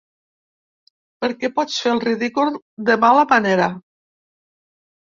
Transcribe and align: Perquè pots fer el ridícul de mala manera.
Perquè 1.25 1.51
pots 1.59 1.77
fer 1.83 1.93
el 1.99 2.03
ridícul 2.07 2.53
de 2.89 2.97
mala 3.07 3.29
manera. 3.37 3.71